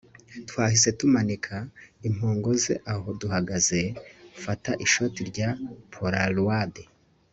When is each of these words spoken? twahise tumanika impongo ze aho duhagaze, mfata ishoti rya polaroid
twahise 0.49 0.89
tumanika 0.99 1.55
impongo 2.07 2.49
ze 2.63 2.73
aho 2.93 3.07
duhagaze, 3.19 3.81
mfata 4.37 4.71
ishoti 4.85 5.19
rya 5.29 5.49
polaroid 5.93 6.75